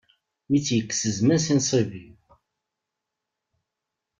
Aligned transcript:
Mi 0.49 0.59
tt-yekkes 0.59 1.01
zzman 1.15 1.39
si 1.45 1.53
nṣib-iw. 1.59 2.15